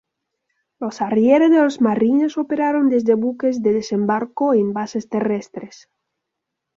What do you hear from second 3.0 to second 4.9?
buques de desembarco y en